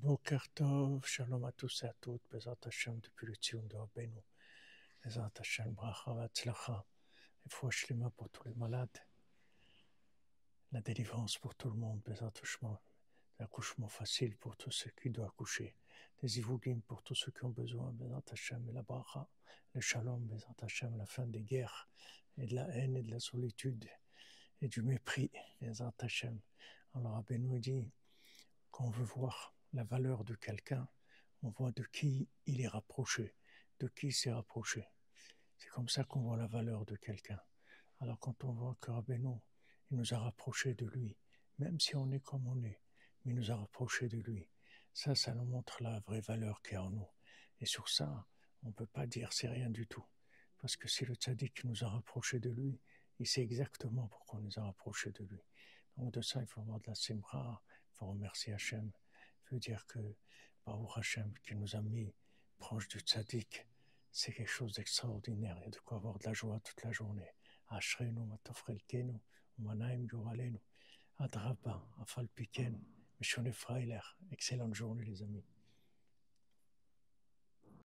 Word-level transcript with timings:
Boker 0.00 0.46
Shalom 1.04 1.44
à 1.44 1.50
tous 1.50 1.82
et 1.82 1.86
à 1.86 1.94
toutes, 2.00 2.22
Bezat 2.30 2.56
Hashem 2.64 3.00
depuis 3.00 3.26
le 3.26 3.34
Tzion 3.34 3.64
de 3.64 3.74
Rabbeinu, 3.74 4.22
Bezat 5.04 5.32
Hashem, 5.40 5.72
Bracha 5.72 6.14
Vatzlacha, 6.14 6.86
et 7.44 7.70
Shlema 7.70 8.08
pour 8.10 8.30
tous 8.30 8.44
les 8.44 8.54
malades, 8.54 8.96
la 10.70 10.80
délivrance 10.82 11.36
pour 11.38 11.56
tout 11.56 11.68
le 11.68 11.76
monde, 11.76 12.00
Bezat 12.06 12.30
Hashem, 12.40 12.78
l'accouchement 13.40 13.88
facile 13.88 14.36
pour 14.36 14.56
tous 14.56 14.70
ceux 14.70 14.90
qui 14.90 15.10
doivent 15.10 15.30
accoucher, 15.30 15.74
des 16.22 16.38
ivugim 16.38 16.80
pour 16.86 17.02
tous 17.02 17.16
ceux 17.16 17.32
qui 17.32 17.44
ont 17.44 17.50
besoin, 17.50 17.90
Bezat 17.90 18.22
Hashem, 18.30 18.68
et 18.68 18.72
la 18.72 18.82
Bracha, 18.82 19.28
le 19.72 19.80
Shalom, 19.80 20.24
Bezat 20.28 20.54
Hashem, 20.62 20.96
la 20.96 21.06
fin 21.06 21.26
des 21.26 21.42
guerres, 21.42 21.88
et 22.36 22.46
de 22.46 22.54
la 22.54 22.68
haine 22.68 22.96
et 22.96 23.02
de 23.02 23.10
la 23.10 23.18
solitude, 23.18 23.88
et 24.60 24.68
du 24.68 24.80
mépris, 24.80 25.32
Bezat 25.60 25.94
Hashem. 25.98 26.38
Alors 26.94 27.14
Rabbeinu 27.14 27.58
dit 27.58 27.90
qu'on 28.70 28.90
veut 28.90 29.04
voir 29.04 29.57
la 29.72 29.84
valeur 29.84 30.24
de 30.24 30.34
quelqu'un, 30.34 30.88
on 31.42 31.50
voit 31.50 31.72
de 31.72 31.84
qui 31.84 32.28
il 32.46 32.60
est 32.60 32.68
rapproché, 32.68 33.34
de 33.80 33.88
qui 33.88 34.12
s'est 34.12 34.32
rapproché. 34.32 34.86
C'est 35.56 35.68
comme 35.70 35.88
ça 35.88 36.04
qu'on 36.04 36.20
voit 36.20 36.36
la 36.36 36.46
valeur 36.46 36.84
de 36.86 36.96
quelqu'un. 36.96 37.40
Alors 38.00 38.18
quand 38.18 38.44
on 38.44 38.52
voit 38.52 38.76
que 38.80 38.90
Rabbeinu, 38.90 39.36
il 39.90 39.98
nous 39.98 40.14
a 40.14 40.18
rapprochés 40.18 40.74
de 40.74 40.86
lui, 40.86 41.16
même 41.58 41.80
si 41.80 41.96
on 41.96 42.10
est 42.12 42.20
comme 42.20 42.46
on 42.46 42.62
est, 42.62 42.80
mais 43.24 43.32
il 43.32 43.34
nous 43.34 43.50
a 43.50 43.56
rapprochés 43.56 44.08
de 44.08 44.18
lui. 44.18 44.48
Ça, 44.94 45.14
ça 45.14 45.34
nous 45.34 45.44
montre 45.44 45.82
la 45.82 46.00
vraie 46.00 46.20
valeur 46.20 46.62
qu'il 46.62 46.74
y 46.74 46.76
a 46.76 46.82
en 46.82 46.90
nous. 46.90 47.08
Et 47.60 47.66
sur 47.66 47.88
ça, 47.88 48.26
on 48.62 48.68
ne 48.68 48.72
peut 48.72 48.86
pas 48.86 49.06
dire 49.06 49.32
c'est 49.32 49.48
rien 49.48 49.70
du 49.70 49.86
tout. 49.86 50.04
Parce 50.58 50.76
que 50.76 50.88
si 50.88 51.04
le 51.04 51.14
tzaddik 51.14 51.64
nous 51.64 51.84
a 51.84 51.88
rapprochés 51.88 52.40
de 52.40 52.50
lui, 52.50 52.80
il 53.18 53.26
sait 53.26 53.42
exactement 53.42 54.08
pourquoi 54.08 54.40
on 54.40 54.42
nous 54.42 54.58
a 54.58 54.62
rapprochés 54.62 55.12
de 55.12 55.24
lui. 55.24 55.40
Donc 55.96 56.12
de 56.12 56.20
ça, 56.20 56.40
il 56.40 56.46
faut 56.46 56.60
avoir 56.60 56.80
de 56.80 56.86
la 56.86 56.94
simra, 56.94 57.62
il 57.68 57.96
faut 57.96 58.06
remercier 58.06 58.52
Hachem 58.52 58.92
veut 59.50 59.58
dire 59.58 59.86
que 59.86 59.98
Baruch 60.64 60.96
Hashem 60.96 61.32
qui 61.42 61.54
nous 61.54 61.76
a 61.76 61.80
mis 61.80 62.14
proche 62.58 62.88
du 62.88 62.98
tzaddik, 62.98 63.66
c'est 64.10 64.32
quelque 64.32 64.50
chose 64.50 64.72
d'extraordinaire. 64.72 65.56
Il 65.60 65.64
y 65.64 65.66
a 65.66 65.70
de 65.70 65.78
quoi 65.78 65.98
avoir 65.98 66.18
de 66.18 66.26
la 66.26 66.32
joie 66.32 66.60
toute 66.60 66.82
la 66.82 66.92
journée. 66.92 67.30
Ashrenu, 67.68 68.24
matofrelkenu, 68.24 69.18
umanaim 69.58 70.06
yoralenu, 70.10 70.60
adraba, 71.18 71.86
afalpiken, 72.00 72.80
Mishone 73.20 73.52
Freiler. 73.52 74.00
Excellente 74.30 74.74
journée 74.74 75.04
les 75.04 75.22
amis. 75.22 75.44